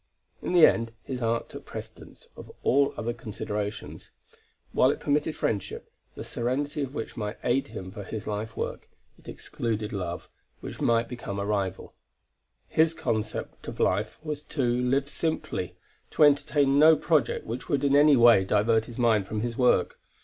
In 0.41 0.53
the 0.53 0.65
end, 0.65 0.93
his 1.03 1.21
art 1.21 1.47
took 1.49 1.63
precedence 1.63 2.29
of 2.35 2.51
all 2.63 2.91
other 2.97 3.13
considerations; 3.13 4.09
while 4.71 4.89
it 4.89 4.99
permitted 4.99 5.35
friendship, 5.35 5.91
the 6.15 6.23
serenity 6.23 6.81
of 6.81 6.95
which 6.95 7.15
might 7.15 7.37
aid 7.43 7.67
him 7.67 7.93
in 7.95 8.05
his 8.05 8.25
life 8.25 8.57
work, 8.57 8.89
it 9.19 9.27
excluded 9.27 9.93
love, 9.93 10.27
which 10.59 10.81
might 10.81 11.07
become 11.07 11.37
a 11.37 11.45
rival. 11.45 11.93
His 12.67 12.95
concept 12.95 13.67
of 13.67 13.79
life 13.79 14.17
was 14.23 14.41
to 14.45 14.63
live 14.63 15.07
simply, 15.07 15.75
to 16.09 16.23
entertain 16.23 16.79
no 16.79 16.95
project 16.95 17.45
which 17.45 17.69
would 17.69 17.83
in 17.83 17.95
any 17.95 18.17
way 18.17 18.43
divert 18.43 18.85
his 18.85 18.97
mind 18.97 19.27
from 19.27 19.41
his 19.41 19.55
work. 19.55 19.99